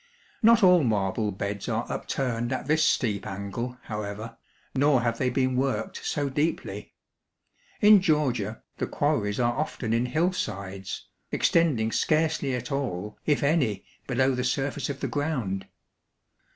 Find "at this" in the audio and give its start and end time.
2.51-2.83